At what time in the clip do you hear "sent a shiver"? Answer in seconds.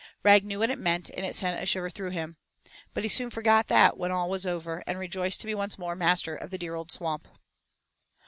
1.35-1.91